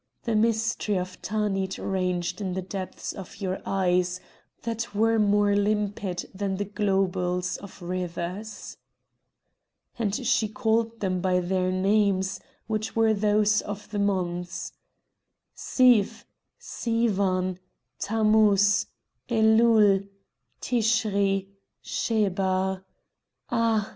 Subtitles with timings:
[0.23, 4.19] The mystery of Tanith ranged in the depths of your eyes
[4.63, 8.77] that were more limpid than the globules of rivers."
[9.99, 16.23] And she called them by their names, which were those of the months—"Siv!
[16.57, 17.59] Sivan!
[17.99, 18.87] Tammouz,
[19.29, 19.99] Eloul,
[20.61, 21.45] Tischri,
[21.83, 22.83] Schebar!
[23.51, 23.89] Ah!